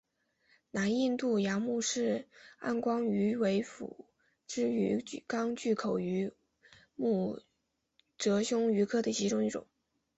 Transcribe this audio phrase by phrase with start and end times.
[0.71, 4.07] 南印度洋穆氏暗光鱼为辐
[4.47, 6.33] 鳍鱼纲巨口鱼
[6.95, 7.39] 目
[8.17, 9.67] 褶胸鱼科的其中一种。